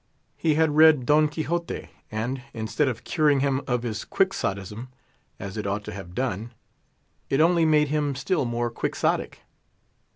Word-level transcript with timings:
He 0.35 0.55
had 0.55 0.71
read 0.75 1.05
Don 1.05 1.27
Quixote, 1.27 1.89
and, 2.09 2.41
instead 2.55 2.87
of 2.87 3.03
curing 3.03 3.41
him 3.41 3.61
of 3.67 3.83
his 3.83 4.03
Quixotism, 4.03 4.87
as 5.39 5.57
it 5.57 5.67
ought 5.67 5.83
to 5.83 5.93
have 5.93 6.15
done, 6.15 6.53
it 7.29 7.39
only 7.39 7.65
made 7.65 7.89
him 7.89 8.15
still 8.15 8.43
more 8.45 8.71
Quixotic. 8.71 9.41